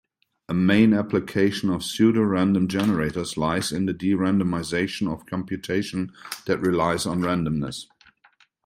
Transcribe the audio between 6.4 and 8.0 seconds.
that relies on randomness.